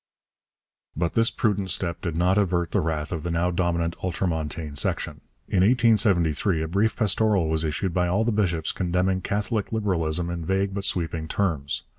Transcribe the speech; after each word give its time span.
But 0.97 1.13
this 1.13 1.29
prudent 1.29 1.69
step 1.69 2.01
did 2.01 2.15
not 2.15 2.39
avert 2.39 2.71
the 2.71 2.79
wrath 2.81 3.11
of 3.11 3.21
the 3.21 3.29
now 3.29 3.51
dominant 3.51 3.95
ultramontane 4.03 4.75
section. 4.75 5.21
In 5.47 5.57
1873 5.59 6.63
a 6.63 6.67
brief 6.67 6.95
pastoral 6.95 7.47
was 7.49 7.63
issued 7.63 7.93
by 7.93 8.07
all 8.07 8.23
the 8.25 8.31
bishops 8.31 8.71
condemning 8.71 9.21
Catholic 9.21 9.71
Liberalism 9.71 10.31
in 10.31 10.43
vague 10.43 10.73
but 10.73 10.85
sweeping 10.85 11.27
terms. 11.27 11.83